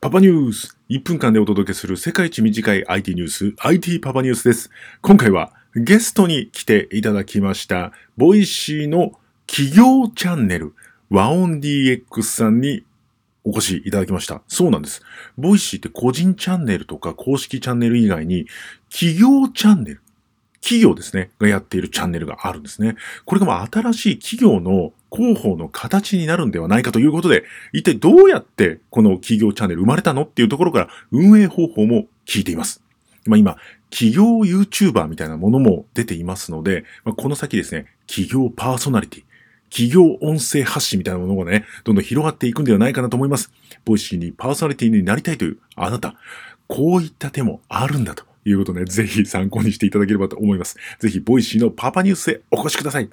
[0.00, 4.70] パパニュース !1 分間でお届けする世界一短い IT ニュース、IT パパニュースです。
[5.02, 9.18] 今回はゲストに来ていただきました、 Voicy の
[9.48, 10.74] 企業チャンネル、
[11.10, 12.84] 和音 DX さんに
[13.42, 14.40] お越しいただきました。
[14.46, 15.02] そうなんです。
[15.36, 18.46] Voicy って個人チャンネルとか公式チャンネル以外に、
[18.90, 20.00] 企業チャンネル、
[20.60, 22.94] 企業ですね、がやっているチャンネルがあるんですね。
[23.24, 32.82] これがまあ新しい企業の広報の形になるんではないかということで、一体どうやってこの企業チャンネル生まれたのっていうところから運営方法も聞いています。
[33.26, 33.56] まあ今、
[33.90, 39.24] 企業 YouTuber みたいなものも出ていますので、まあ、この先ですね、企業パーソナリティ、
[39.70, 43.50] 企業音声発信みたいなものがね、どんどん広がっていくんではないかなと思います。
[43.84, 46.14] Voicy にパーソナリティになりたいというあなた、
[46.66, 50.76] こういった手もあるんだということで、ぜひ参考にしていただければと思います。
[50.98, 53.08] ぜひ、 Voicy のパパニュースへお越しください。